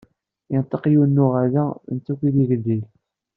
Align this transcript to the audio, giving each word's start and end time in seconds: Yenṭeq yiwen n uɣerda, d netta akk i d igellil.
Yenṭeq 0.51 0.83
yiwen 0.91 1.15
n 1.19 1.23
uɣerda, 1.25 1.65
d 1.75 1.87
netta 1.95 2.09
akk 2.13 2.21
i 2.27 2.29
d 2.35 2.37
igellil. 2.43 2.83